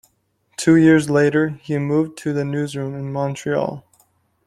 Two 0.57 0.77
years 0.77 1.11
later, 1.11 1.49
he 1.61 1.77
moved 1.77 2.17
to 2.17 2.33
the 2.33 2.43
newsroom 2.43 2.95
in 2.95 3.13
Montreal. 3.13 3.85